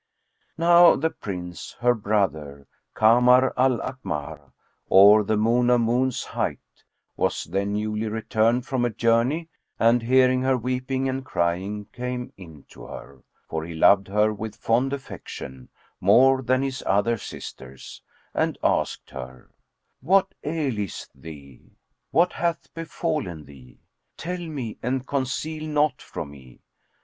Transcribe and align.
Now 0.57 0.95
the 0.95 1.11
Prince, 1.11 1.75
her 1.81 1.93
brother, 1.93 2.65
Kamar 2.95 3.53
al 3.55 3.77
Akmαr, 3.81 4.51
or 4.89 5.23
the 5.23 5.37
Moon 5.37 5.69
of 5.69 5.81
Moons 5.81 6.23
hight, 6.23 6.57
was 7.15 7.43
then 7.43 7.73
newly 7.73 8.07
returned 8.07 8.65
from 8.65 8.83
a 8.83 8.89
journey 8.89 9.47
and, 9.77 10.01
hearing 10.01 10.41
her 10.41 10.57
weeping 10.57 11.07
and 11.07 11.23
crying 11.23 11.85
came 11.93 12.33
in 12.35 12.63
to 12.69 12.87
her 12.87 13.21
(for 13.47 13.63
he 13.63 13.75
loved 13.75 14.07
her 14.07 14.33
with 14.33 14.55
fond 14.55 14.91
affection, 14.91 15.69
more 15.99 16.41
than 16.41 16.63
his 16.63 16.83
other 16.87 17.17
sisters) 17.19 18.01
and 18.33 18.57
asked 18.63 19.11
her, 19.11 19.51
"What 20.01 20.33
aileth 20.43 21.09
thee? 21.13 21.75
What 22.09 22.33
hath 22.33 22.73
befallen 22.73 23.45
thee? 23.45 23.77
Tell 24.17 24.39
me 24.43 24.79
and 24.81 25.05
conceal 25.05 25.67
naught 25.67 26.01
from 26.01 26.31
me." 26.31 26.61